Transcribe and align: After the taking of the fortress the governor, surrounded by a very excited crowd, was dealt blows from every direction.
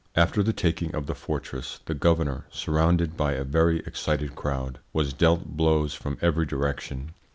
After 0.15 0.41
the 0.41 0.51
taking 0.51 0.95
of 0.95 1.05
the 1.05 1.13
fortress 1.13 1.79
the 1.85 1.93
governor, 1.93 2.47
surrounded 2.49 3.15
by 3.15 3.33
a 3.33 3.43
very 3.43 3.81
excited 3.81 4.33
crowd, 4.33 4.79
was 4.93 5.13
dealt 5.13 5.55
blows 5.55 5.93
from 5.93 6.17
every 6.23 6.47
direction. 6.47 7.11